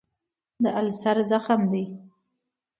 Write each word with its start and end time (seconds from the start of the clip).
د 0.61 0.63
السر 0.81 1.17
زخم 1.31 1.61
دی. 1.71 1.83